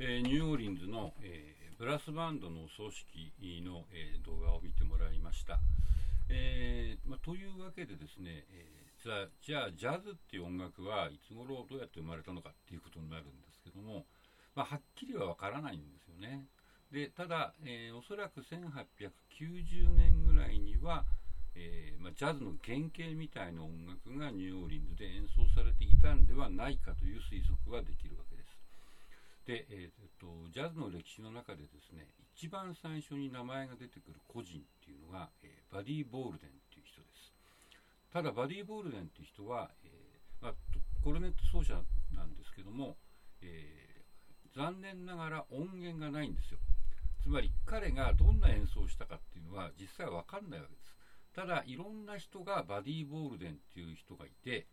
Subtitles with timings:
[0.00, 3.30] えー、ニューオーリンズの、えー、ブラスバンドの葬式
[3.62, 5.60] の、えー、動画を見てもらいました。
[6.28, 14.02] えーまあ、というわけでですね、えー、じゃあじゃあジャズっていう音楽はいつ頃どうやって生まれたのかっていうことになるんですけども、
[14.56, 16.48] まあ、はっきりはわからないんですよね。
[16.90, 21.04] でただ、えー、おそらく1890年ぐらいには、
[21.54, 28.33] えーまあ、ジャズの原型みたいな音楽がニューオーリンズで演奏されていたんではないかという推測ができるわけです。
[29.46, 37.32] で、えー、とジャズの歴史の中でですね一番最初に名前が出てくる個人っていうのが、えー、バディ・ボールデンっていう人です。
[38.12, 40.54] ただバディ・ボールデンっていう人は、えー、まあ、
[41.02, 41.74] コルネット奏者
[42.14, 42.96] なんですけども、
[43.42, 46.58] えー、残念ながら音源がないんですよ。
[47.22, 50.94] つまり彼がどんな演奏をしたかっていうのは実際は分かんないわけです。
[51.34, 54.66] ただいろんな人がバディ・ボールデンっていう人がいて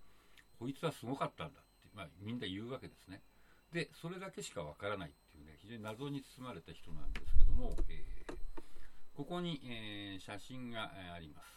[0.60, 3.22] こいつはすごかったんだって、まあ、みんな言うわけですね。
[3.74, 8.34] でそれだけしかわからないっていうね非常に謎に包まれた人なんですけども、えー、
[9.16, 11.48] ここに、えー、写真があります、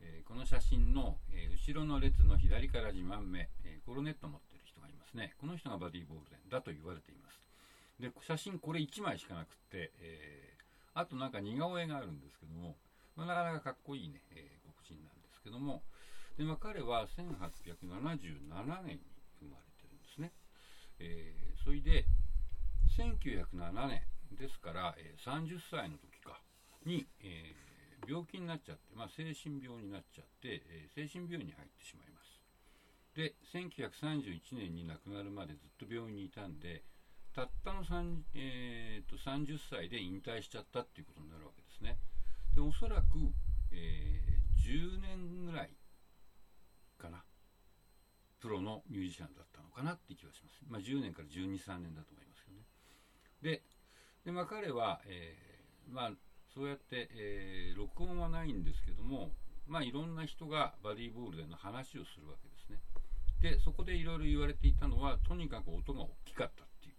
[0.00, 5.34] えー、この写真の、え後ろの列の左から2番目、えコロネット持ってる人がいますね。
[5.40, 7.40] この人がバディ・ボールデンだと言われています。
[7.98, 10.54] で写真これ1枚しかなくって、え
[10.94, 12.76] あとなんか似顔絵があるんですけども、
[13.16, 15.82] まあ、なかなかかっこいいね、え黒人なんですけども。
[16.38, 19.02] で、まあ、彼は1877年に
[19.40, 19.69] 生まれ
[21.82, 22.06] で
[22.98, 24.02] 1907年
[24.38, 26.40] ですから、えー、30歳の時か
[26.86, 32.40] に、えー、病気になっちゃって、まあ、精神病になっちゃって、えー、精神病院に入ってしまいます。
[33.14, 36.84] で1931年に亡くなるまでずっと病院にいたんで
[37.34, 41.98] たったの 3, えーと、30歳で引退しちゃったっていうことになるわけですね。
[42.54, 43.04] でおそらく、
[43.72, 45.70] えー、10年ぐらい
[46.98, 47.22] かな。
[48.40, 50.60] プロのミュージシャンだったのかなって気がします。
[50.68, 52.64] まあ、10年から12、3年だと思いますよね。
[53.42, 53.62] で、
[54.24, 56.10] でまあ、彼は、えー、まあ、
[56.54, 59.30] そうやって、えー、録音はないんですけども、
[59.66, 62.80] まあ、いろんな人がバディボールでの話をするわけですね。
[63.40, 66.94] で、そこでいろいろ言われていたのは、とにかく音が大きかったっていう。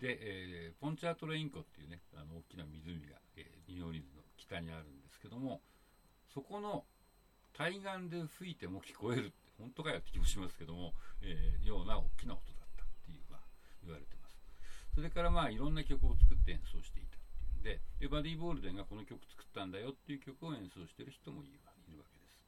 [0.00, 5.62] で、えー、ポンチャートレイン湖っていうね、あの大きな湖が、えー、ニューオリンズの北にあるんですけども、
[6.34, 6.84] そこの
[7.52, 13.40] 対岸で吹いても聞こえる本当かよって気もしますけども、えー、ような大きな音だったっていう、まあ、
[13.84, 14.36] 言われてます。
[14.94, 22.38] それからまあいろんな曲を作って演奏していたっていうんで、でバディ・ボールデンがこの曲作ったんだよっていう曲を演奏してる人もいるわけです。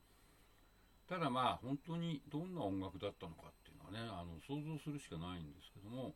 [1.09, 6.15] ただまあ本当にどんな音楽だったのかっていうのはね、あの想像するしかないんですけども、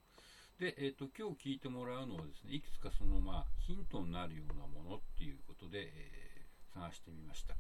[0.59, 7.55] で、えーと、今日聞いてもらうのはですね、いくつかそのまあヒントになるようなものっていうことで、えー、探してみました。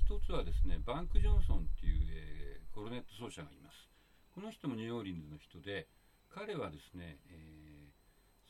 [0.00, 1.93] 一つはですね、バンク・ジョンソンっていう、
[2.74, 3.88] コロネット奏者がいます。
[4.34, 5.86] この人もニューオーリンズの人で、
[6.34, 7.92] 彼はですね、え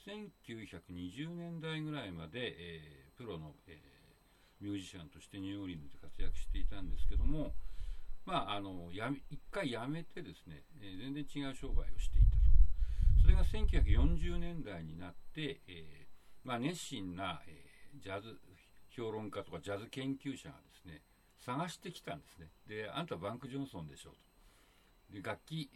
[0.09, 7.53] ー、1920年代ぐらいまで、えー、プロの、えー、ミュージシャンとしてニューオーリンズで活躍していたんですけども、
[8.25, 12.45] まあ、あのや一回辞めてですね、えー、全然違う商売をしていたと。
[13.21, 18.41] それが1940年代になって、えーまあ、熱心な、えー、ジャズ
[18.89, 21.03] 評論家とかジャズ研究者がですね、
[21.45, 22.49] 探してきたんですね。
[22.67, 24.17] で、あんたバンク・ジョンソンでしょと。
[25.13, 25.71] で、楽器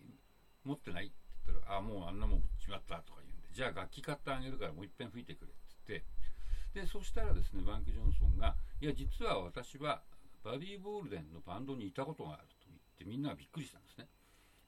[0.65, 1.07] 持ってない？
[1.07, 1.15] って
[1.47, 10.03] 言ったら、ああ、もうあんなもん売っちまったとか言うんで、じゃあ楽器買ってあげるからもういっぺん吹いてくれって言って、で、そしたらですね、バンク・ジョンソンが、いや、実は私は
[10.43, 14.09] バディ・ボールデンのバンドにいたことがあると言って、みんながびっくりしたんですね。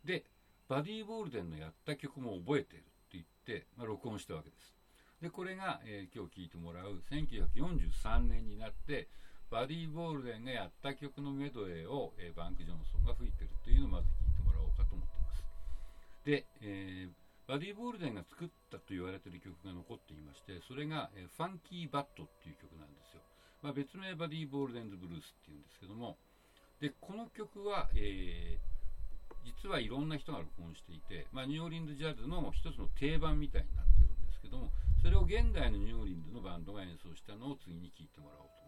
[0.05, 0.25] で、
[0.69, 4.77] バディ・ボールデンのやった曲も覚えているって言って、まあ、録音したわけです。
[5.21, 9.09] で、これが、えー、今日聴いてもらう1943年になって、
[9.51, 15.43] バディ・ボールデンがやった曲のメドレーを、えー、バンク・ジョンソンが吹いてるというのをまず聴いてもらおうかと思ってます。
[16.25, 23.23] で、えー、バディ・ボールデンが作ったと言われている曲が残っていまして、それが、えー、ファンキー・バットっていう曲なんですよ。
[23.63, 26.17] まあ、別名バディ・ボールデンズ・ブルースっていうんですけども、
[26.79, 28.57] で、この曲は、え、
[29.45, 34.71] 実はいろんな人が録音していて、まあ、ニューオーリンズ・ジャズの一つの定番みたいになってるんですけども、
[35.03, 38.60] それを現代のニューオーリンズのバンドが演奏したのを次に聴いてもらおうと。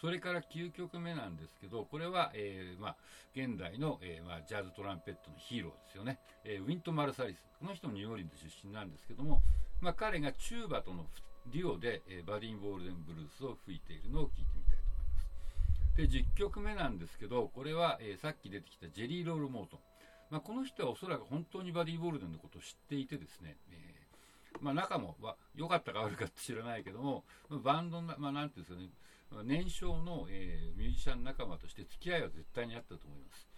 [0.00, 2.96] それから9曲目なんですけど、これは、えー、まあ、
[3.34, 6.18] 現代の、えー、まあ、ジャズトランペットのヒーローですよね。
[6.44, 7.44] えー、ウィントン・マルサリス。
[7.58, 9.40] この人もニューオーリンズ出身なんですけども、
[9.80, 11.06] まあ、彼がチューバとの
[11.52, 15.96] デュオで、えバディ・ボールデン・ブルースを吹いているのを聴いてみたいと思います。
[15.96, 19.80] で、10曲目なんですけど、これは、えさっき出てきたジェリー・ロール・モートン。
[20.28, 23.85] まあ、この人はおそらく本当にバディ・ボールデンのことを知っていてですね、え
[24.66, 25.16] まあ、仲も
[25.54, 33.48] 良かったか悪かった知らないけども、バンドの、まあ、なんていうんですかね、年少の、えー、ミュージシャン仲間として付き合いは絶対にあったと思います。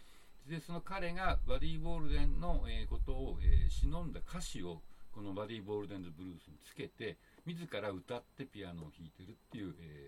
[0.46, 4.82] で、その彼がバディ・ボールデンの、えー、ことを、えー、忍んだ歌詞を
[5.12, 7.16] このバディ・ボールデンズ・ブルースにつけて
[7.46, 10.06] 自ら歌ってピアノを弾いてるっていう、え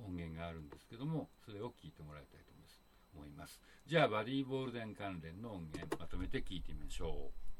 [0.00, 2.56] ー、音源があるんですけどもそれを聞いてもらいたいと
[3.16, 3.60] 思います。
[3.86, 7.55] じゃあバディ・ボールデン関連の音源まとめて聞いてみましょう。